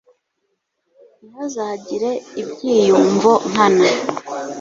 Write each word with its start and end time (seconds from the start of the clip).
ntihazagire 1.25 2.11
ibyiyumvo 2.41 3.31
nkana 3.49 3.89